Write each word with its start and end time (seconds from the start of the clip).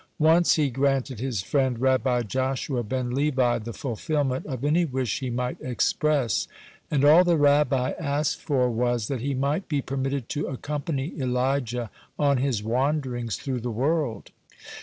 Once 0.17 0.55
he 0.55 0.71
granted 0.71 1.19
his 1.19 1.43
friend 1.43 1.77
Rabbi 1.79 2.23
Joshua 2.23 2.81
ben 2.81 3.11
Levi 3.11 3.59
the 3.59 3.71
fulfilment 3.71 4.47
of 4.47 4.65
any 4.65 4.83
wish 4.83 5.19
he 5.19 5.29
might 5.29 5.61
express, 5.61 6.47
and 6.89 7.05
all 7.05 7.23
the 7.23 7.37
Rabbi 7.37 7.91
asked 7.99 8.41
for 8.41 8.71
was, 8.71 9.09
that 9.09 9.21
he 9.21 9.35
might 9.35 9.67
be 9.67 9.79
permitted 9.79 10.27
to 10.29 10.47
accompany 10.47 11.13
Elijah 11.21 11.91
on 12.17 12.37
his 12.37 12.63
wanderings 12.63 13.35
through 13.35 13.59
the 13.59 13.69
world. 13.69 14.31